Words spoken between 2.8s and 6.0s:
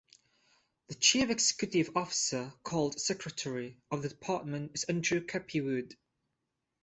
Secretary, of the department is Andrew Cappie-Wood.